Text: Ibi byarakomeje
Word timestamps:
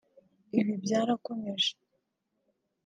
Ibi 0.59 0.73
byarakomeje 0.83 1.71